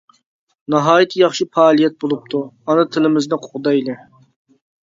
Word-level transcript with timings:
ناھايىتى 0.73 1.19
ياخشى 1.23 1.47
پائالىيەت 1.57 1.95
بولۇپتۇ. 2.05 2.43
ئانا 2.67 2.87
تىلىمىزنى 2.97 3.41
قوغدايلى! 3.47 3.99